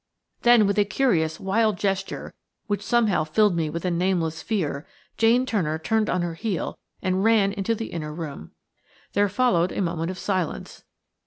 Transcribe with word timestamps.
Then, 0.41 0.65
with 0.65 0.79
a 0.79 0.83
curious, 0.83 1.39
wild 1.39 1.77
gesture, 1.77 2.33
which 2.65 2.81
somehow 2.81 3.23
filled 3.23 3.55
me 3.55 3.69
with 3.69 3.85
a 3.85 3.91
nameless 3.91 4.41
fear, 4.41 4.87
Jane 5.15 5.45
Turner 5.45 5.77
turned 5.77 6.09
on 6.09 6.23
her 6.23 6.33
heel 6.33 6.79
and 7.03 7.23
ran 7.23 7.53
into 7.53 7.75
the 7.75 7.91
inner 7.93 8.11
room. 8.11 8.49
There 9.13 9.29
followed 9.29 9.71
a 9.71 9.79
moment 9.79 10.09
of 10.09 10.17
silence. 10.17 10.85